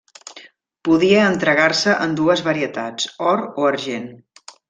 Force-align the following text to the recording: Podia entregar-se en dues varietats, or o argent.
Podia 0.87 1.25
entregar-se 1.33 1.93
en 2.07 2.17
dues 2.21 2.43
varietats, 2.49 3.09
or 3.35 3.45
o 3.45 3.71
argent. 3.75 4.09